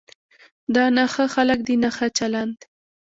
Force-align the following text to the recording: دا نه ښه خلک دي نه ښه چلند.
دا 0.75 0.85
نه 0.95 1.03
ښه 1.13 1.25
خلک 1.35 1.59
دي 1.67 1.75
نه 1.83 1.89
ښه 1.95 2.07
چلند. 2.17 2.57